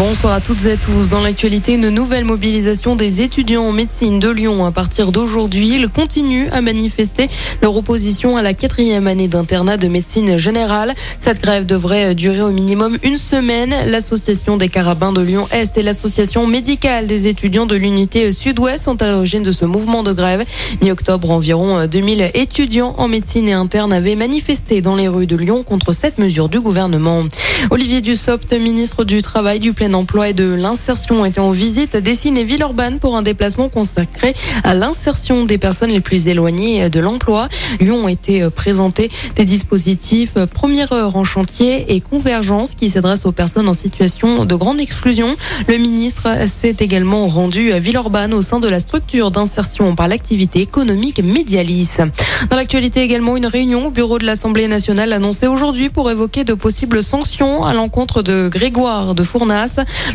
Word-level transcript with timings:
Bonsoir 0.00 0.32
à 0.32 0.40
toutes 0.40 0.64
et 0.64 0.72
à 0.72 0.76
tous. 0.78 1.10
Dans 1.10 1.20
l'actualité, 1.20 1.74
une 1.74 1.90
nouvelle 1.90 2.24
mobilisation 2.24 2.96
des 2.96 3.20
étudiants 3.20 3.64
en 3.64 3.72
médecine 3.72 4.18
de 4.18 4.30
Lyon 4.30 4.64
à 4.64 4.72
partir 4.72 5.12
d'aujourd'hui. 5.12 5.74
Ils 5.74 5.88
continuent 5.88 6.48
à 6.52 6.62
manifester 6.62 7.28
leur 7.60 7.76
opposition 7.76 8.38
à 8.38 8.40
la 8.40 8.54
quatrième 8.54 9.06
année 9.06 9.28
d'internat 9.28 9.76
de 9.76 9.88
médecine 9.88 10.38
générale. 10.38 10.94
Cette 11.18 11.42
grève 11.42 11.66
devrait 11.66 12.14
durer 12.14 12.40
au 12.40 12.50
minimum 12.50 12.96
une 13.02 13.18
semaine. 13.18 13.76
L'association 13.88 14.56
des 14.56 14.70
carabins 14.70 15.12
de 15.12 15.20
Lyon-Est 15.20 15.76
et 15.76 15.82
l'association 15.82 16.46
médicale 16.46 17.06
des 17.06 17.26
étudiants 17.26 17.66
de 17.66 17.76
l'unité 17.76 18.32
sud-ouest 18.32 18.84
sont 18.84 19.02
à 19.02 19.06
l'origine 19.06 19.42
de 19.42 19.52
ce 19.52 19.66
mouvement 19.66 20.02
de 20.02 20.14
grève. 20.14 20.46
Mi-octobre, 20.80 21.30
environ 21.30 21.86
2000 21.86 22.30
étudiants 22.32 22.94
en 22.96 23.06
médecine 23.06 23.48
et 23.48 23.52
interne 23.52 23.92
avaient 23.92 24.16
manifesté 24.16 24.80
dans 24.80 24.96
les 24.96 25.08
rues 25.08 25.26
de 25.26 25.36
Lyon 25.36 25.62
contre 25.62 25.92
cette 25.92 26.16
mesure 26.16 26.48
du 26.48 26.58
gouvernement. 26.58 27.24
Olivier 27.68 28.00
Dussopt, 28.00 28.50
ministre 28.54 29.04
du 29.04 29.20
Travail, 29.20 29.60
du 29.60 29.74
plein 29.74 29.89
emploi 29.94 30.30
et 30.30 30.32
de 30.32 30.54
l'insertion, 30.54 31.24
était 31.24 31.40
en 31.40 31.50
visite 31.50 31.94
à 31.94 32.00
Dessine 32.00 32.36
et 32.36 32.44
Villeurbanne 32.44 32.98
pour 32.98 33.16
un 33.16 33.22
déplacement 33.22 33.68
consacré 33.68 34.34
à 34.64 34.74
l'insertion 34.74 35.44
des 35.44 35.58
personnes 35.58 35.90
les 35.90 36.00
plus 36.00 36.28
éloignées 36.28 36.88
de 36.88 37.00
l'emploi. 37.00 37.48
Lui 37.80 37.90
ont 37.90 38.08
été 38.08 38.48
présentés 38.50 39.10
des 39.36 39.44
dispositifs 39.44 40.34
première 40.52 40.92
heure 40.92 41.16
en 41.16 41.24
chantier 41.24 41.94
et 41.94 42.00
convergence 42.00 42.74
qui 42.74 42.90
s'adressent 42.90 43.26
aux 43.26 43.32
personnes 43.32 43.68
en 43.68 43.74
situation 43.74 44.44
de 44.44 44.54
grande 44.54 44.80
exclusion. 44.80 45.36
Le 45.68 45.76
ministre 45.76 46.28
s'est 46.46 46.76
également 46.80 47.26
rendu 47.28 47.72
à 47.72 47.78
Villeurbanne 47.78 48.34
au 48.34 48.42
sein 48.42 48.60
de 48.60 48.68
la 48.68 48.80
structure 48.80 49.30
d'insertion 49.30 49.94
par 49.94 50.08
l'activité 50.08 50.60
économique 50.60 51.22
Medialis. 51.22 51.98
Dans 52.48 52.56
l'actualité 52.56 53.02
également, 53.02 53.36
une 53.36 53.46
réunion 53.46 53.86
au 53.86 53.90
bureau 53.90 54.18
de 54.18 54.26
l'Assemblée 54.26 54.68
nationale 54.68 55.12
annoncée 55.12 55.46
aujourd'hui 55.46 55.88
pour 55.90 56.10
évoquer 56.10 56.44
de 56.44 56.54
possibles 56.54 57.02
sanctions 57.02 57.62
à 57.62 57.74
l'encontre 57.74 58.22
de 58.22 58.48
Grégoire 58.48 59.14
de 59.14 59.22
Fournas. 59.22 59.69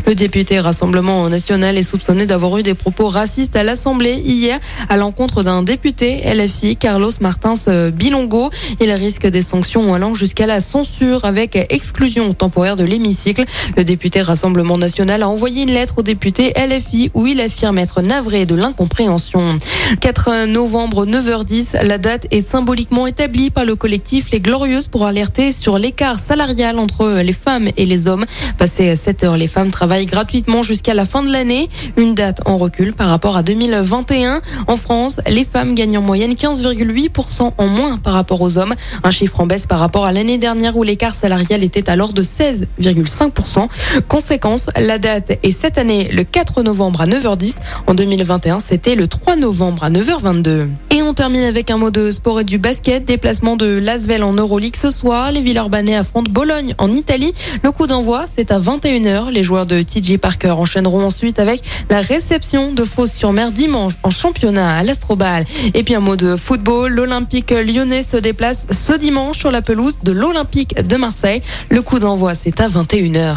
Le 0.06 0.14
député 0.14 0.60
Rassemblement 0.60 1.28
national 1.28 1.78
est 1.78 1.82
soupçonné 1.82 2.26
d'avoir 2.26 2.56
eu 2.58 2.62
des 2.62 2.74
propos 2.74 3.08
racistes 3.08 3.56
à 3.56 3.62
l'Assemblée 3.62 4.14
hier 4.24 4.58
à 4.88 4.96
l'encontre 4.96 5.42
d'un 5.42 5.62
député 5.62 6.22
LFI, 6.32 6.76
Carlos 6.76 7.10
Martins 7.20 7.54
Bilongo. 7.92 8.50
Il 8.80 8.90
risque 8.92 9.26
des 9.26 9.42
sanctions 9.42 9.94
allant 9.94 10.14
jusqu'à 10.14 10.46
la 10.46 10.60
censure 10.60 11.24
avec 11.24 11.56
exclusion 11.70 12.32
temporaire 12.34 12.76
de 12.76 12.84
l'hémicycle. 12.84 13.44
Le 13.76 13.84
député 13.84 14.22
Rassemblement 14.22 14.78
national 14.78 15.22
a 15.22 15.28
envoyé 15.28 15.62
une 15.62 15.72
lettre 15.72 15.94
au 15.98 16.02
député 16.02 16.52
LFI 16.56 17.10
où 17.14 17.26
il 17.26 17.40
affirme 17.40 17.78
être 17.78 18.02
navré 18.02 18.46
de 18.46 18.54
l'incompréhension. 18.54 19.58
4 20.00 20.46
novembre 20.46 21.06
9h10, 21.06 21.82
la 21.84 21.98
date 21.98 22.26
est 22.30 22.40
symboliquement 22.40 23.06
établie 23.06 23.50
par 23.50 23.64
le 23.64 23.76
collectif 23.76 24.30
Les 24.32 24.40
Glorieuses 24.40 24.88
pour 24.88 25.06
alerter 25.06 25.52
sur 25.52 25.78
l'écart 25.78 26.16
salarial 26.16 26.78
entre 26.78 27.20
les 27.22 27.32
femmes 27.32 27.68
et 27.76 27.86
les 27.86 28.08
hommes. 28.08 28.24
Passé 28.58 28.94
7 28.96 29.24
heures, 29.24 29.36
les 29.36 29.45
femmes 29.46 29.70
travaillent 29.70 30.06
gratuitement 30.06 30.62
jusqu'à 30.62 30.94
la 30.94 31.04
fin 31.04 31.22
de 31.22 31.30
l'année. 31.30 31.68
Une 31.96 32.14
date 32.14 32.40
en 32.44 32.56
recul 32.56 32.92
par 32.92 33.08
rapport 33.08 33.36
à 33.36 33.42
2021. 33.42 34.40
En 34.66 34.76
France, 34.76 35.20
les 35.28 35.44
femmes 35.44 35.74
gagnent 35.74 35.98
en 35.98 36.02
moyenne 36.02 36.32
15,8% 36.32 37.52
en 37.56 37.66
moins 37.66 37.98
par 37.98 38.14
rapport 38.14 38.40
aux 38.40 38.58
hommes. 38.58 38.74
Un 39.02 39.10
chiffre 39.10 39.40
en 39.40 39.46
baisse 39.46 39.66
par 39.66 39.78
rapport 39.78 40.04
à 40.04 40.12
l'année 40.12 40.38
dernière 40.38 40.76
où 40.76 40.82
l'écart 40.82 41.14
salarial 41.14 41.62
était 41.64 41.88
alors 41.90 42.12
de 42.12 42.22
16,5%. 42.22 43.68
Conséquence, 44.08 44.68
la 44.76 44.98
date 44.98 45.38
est 45.42 45.50
cette 45.50 45.78
année 45.78 46.08
le 46.12 46.24
4 46.24 46.62
novembre 46.62 47.00
à 47.00 47.06
9h10. 47.06 47.56
En 47.86 47.94
2021, 47.94 48.60
c'était 48.60 48.94
le 48.94 49.06
3 49.06 49.36
novembre 49.36 49.84
à 49.84 49.90
9h22. 49.90 50.68
Et 50.90 51.02
on 51.02 51.14
termine 51.14 51.42
avec 51.42 51.70
un 51.70 51.76
mot 51.76 51.90
de 51.90 52.10
sport 52.10 52.40
et 52.40 52.44
du 52.44 52.58
basket. 52.58 53.04
Déplacement 53.04 53.56
de 53.56 53.66
Lasvel 53.66 54.22
en 54.22 54.32
Euroleague 54.32 54.76
ce 54.76 54.90
soir. 54.90 55.32
Les 55.32 55.40
Villeurbanais 55.40 55.96
affrontent 55.96 56.30
Bologne 56.30 56.74
en 56.78 56.92
Italie. 56.92 57.32
Le 57.62 57.70
coup 57.70 57.86
d'envoi, 57.86 58.24
c'est 58.26 58.50
à 58.50 58.58
21h. 58.58 59.30
Les 59.36 59.44
joueurs 59.44 59.66
de 59.66 59.82
TJ 59.82 60.16
Parker 60.16 60.52
enchaîneront 60.52 61.04
ensuite 61.04 61.38
avec 61.38 61.60
la 61.90 62.00
réception 62.00 62.72
de 62.72 62.84
Fos-sur-Mer 62.84 63.52
dimanche 63.52 63.92
en 64.02 64.08
championnat 64.08 64.78
à 64.78 64.82
l'Astrobal. 64.82 65.44
Et 65.74 65.82
puis 65.82 65.94
un 65.94 66.00
mot 66.00 66.16
de 66.16 66.36
football. 66.36 66.90
L'Olympique 66.94 67.50
lyonnais 67.50 68.02
se 68.02 68.16
déplace 68.16 68.66
ce 68.70 68.94
dimanche 68.94 69.36
sur 69.36 69.50
la 69.50 69.60
pelouse 69.60 69.98
de 70.02 70.10
l'Olympique 70.10 70.74
de 70.82 70.96
Marseille. 70.96 71.42
Le 71.68 71.82
coup 71.82 71.98
d'envoi, 71.98 72.34
c'est 72.34 72.62
à 72.62 72.68
21h. 72.70 73.36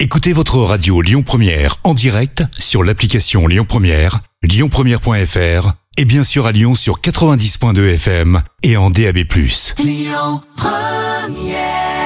Écoutez 0.00 0.32
votre 0.32 0.56
radio 0.60 1.02
Lyon 1.02 1.22
Première 1.22 1.76
en 1.84 1.92
direct 1.92 2.42
sur 2.58 2.82
l'application 2.82 3.46
Lyon 3.46 3.66
Première, 3.68 4.20
lyonpremière.fr 4.42 5.72
et 5.98 6.06
bien 6.06 6.24
sûr 6.24 6.46
à 6.46 6.52
Lyon 6.52 6.74
sur 6.74 7.02
90.2 7.02 7.96
FM 7.96 8.40
et 8.62 8.78
en 8.78 8.88
DAB+. 8.88 9.18
Lyon 9.78 10.40
Première 10.56 11.97